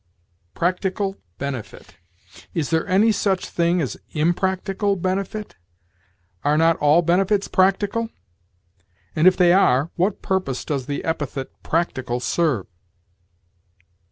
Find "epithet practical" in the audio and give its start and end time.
11.05-12.19